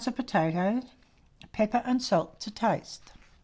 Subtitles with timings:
[0.07, 0.85] of potatoes,
[1.51, 3.11] pepper and salt to taste.